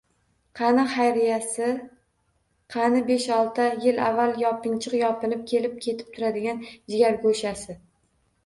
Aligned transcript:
Qani 0.59 0.85
Xayriyasi? 0.93 1.67
Qani, 2.75 3.03
besh-olti 3.09 3.67
yil 3.85 4.01
avval 4.07 4.33
yopinchiq 4.45 4.97
yopinib 5.03 5.47
kelib- 5.53 5.79
ketib 5.89 6.11
turadigan 6.17 6.65
jigargo'shasi? 6.73 7.79